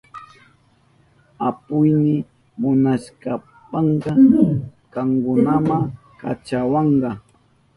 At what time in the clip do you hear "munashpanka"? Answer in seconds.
2.59-4.11